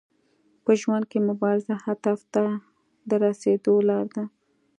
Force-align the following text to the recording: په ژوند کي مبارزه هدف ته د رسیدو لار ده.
په 0.63 0.71
ژوند 0.81 1.03
کي 1.11 1.19
مبارزه 1.29 1.73
هدف 1.85 2.19
ته 2.33 2.43
د 3.09 3.11
رسیدو 3.25 3.73
لار 3.89 4.05
ده. 4.15 4.23